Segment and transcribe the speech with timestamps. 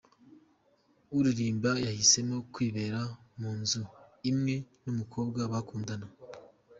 [1.17, 2.99] Uririmba yahisemo kwibera
[3.39, 3.81] mu nzu
[4.31, 6.07] imwe n’umukobwa bakundana